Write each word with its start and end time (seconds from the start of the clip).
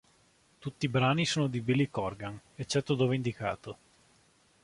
Tutti 0.57 0.85
i 0.85 0.89
brani 0.89 1.25
sono 1.27 1.45
di 1.45 1.61
Billy 1.61 1.87
Corgan, 1.91 2.35
eccetto 2.55 2.95
dove 2.95 3.15
indicato. 3.15 3.77